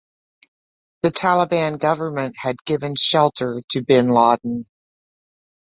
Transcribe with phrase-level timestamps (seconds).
[1.03, 4.65] The Taliban government had given shelter to Bin Laden.